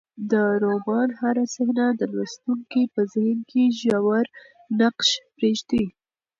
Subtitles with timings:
[0.31, 0.33] د
[0.63, 4.25] رومان هره صحنه د لوستونکي په ذهن کې ژور
[4.79, 5.85] نقش پرېږدي.